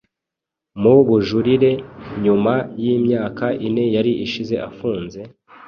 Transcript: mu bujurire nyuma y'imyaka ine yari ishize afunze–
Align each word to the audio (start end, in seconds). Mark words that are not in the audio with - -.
mu 0.81 0.93
bujurire 1.07 1.71
nyuma 2.23 2.53
y'imyaka 2.83 3.45
ine 3.67 3.85
yari 3.95 4.11
ishize 4.25 4.55
afunze– 4.69 5.19